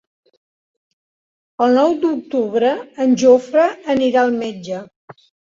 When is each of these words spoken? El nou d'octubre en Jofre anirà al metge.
El 1.65 1.77
nou 1.79 1.93
d'octubre 2.05 2.73
en 3.07 3.15
Jofre 3.25 3.69
anirà 3.97 4.25
al 4.27 4.37
metge. 4.43 4.83